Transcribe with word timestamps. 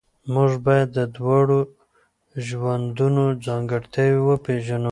موږ 0.33 0.51
باید 0.65 0.89
د 0.97 0.99
دواړو 1.15 1.57
ژوندونو 2.47 3.23
ځانګړتیاوې 3.45 4.21
وپېژنو. 4.25 4.89